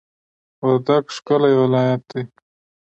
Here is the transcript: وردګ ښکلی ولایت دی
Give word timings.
وردګ 0.63 1.05
ښکلی 1.15 1.53
ولایت 1.61 2.01
دی 2.11 2.21